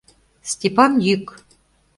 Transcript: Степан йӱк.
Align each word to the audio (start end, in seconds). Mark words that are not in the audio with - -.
Степан 0.51 0.91
йӱк. 1.05 1.25